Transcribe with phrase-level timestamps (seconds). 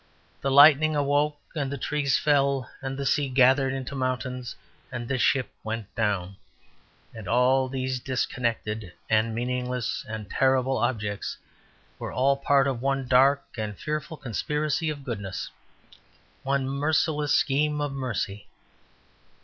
[0.41, 4.55] The lightning awoke and the tree fell and the sea gathered into mountains
[4.91, 6.37] and the ship went down,
[7.13, 11.37] and all these disconnected and meaningless and terrible objects
[11.99, 15.51] were all part of one dark and fearful conspiracy of goodness,
[16.41, 18.47] one merciless scheme of mercy.